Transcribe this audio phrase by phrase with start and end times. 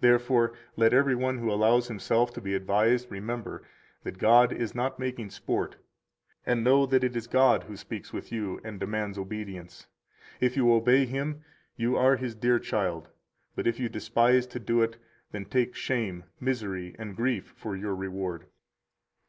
[0.00, 3.62] Therefore let every one who allows himself to be advised remember
[4.02, 5.76] that God is not making sport,
[6.44, 9.86] and know that it is God who speaks with you and demands obedience.
[10.40, 11.44] If you obey Him,
[11.76, 13.10] you are His dear child;
[13.54, 14.96] but if you despise to do it,
[15.30, 18.46] then take shame, misery, and grief for your reward.